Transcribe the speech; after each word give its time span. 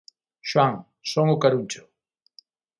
–Xoán, 0.25 0.75
son 1.11 1.27
o 1.35 1.39
Caruncho. 1.43 1.83